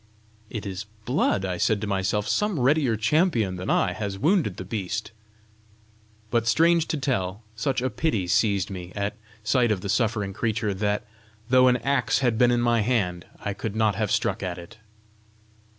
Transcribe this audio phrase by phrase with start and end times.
[0.49, 4.65] "It is blood!" I said to myself, "some readier champion than I has wounded the
[4.65, 5.11] beast!"
[6.31, 10.73] But, strange to tell, such a pity seized me at sight of the suffering creature,
[10.73, 11.05] that,
[11.49, 14.79] though an axe had been in my hand I could not have struck at it.